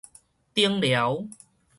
[0.55, 1.27] 頂寮